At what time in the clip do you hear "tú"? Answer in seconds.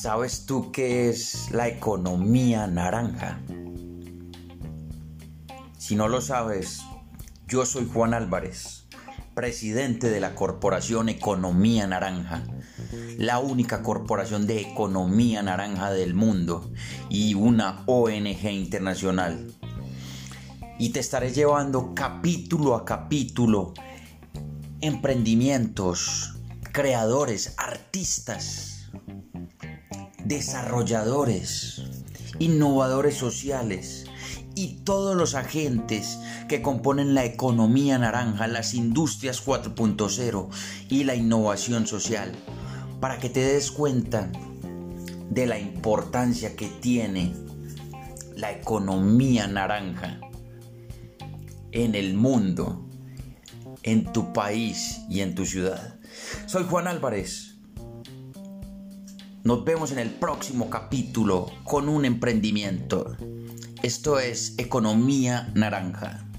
0.46-0.72